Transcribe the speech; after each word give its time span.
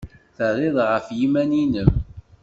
Terrid 0.35 0.77
ɣef 0.89 1.05
yiman-nnem. 1.17 1.91